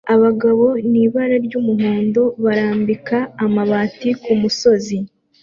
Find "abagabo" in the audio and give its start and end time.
0.15-0.65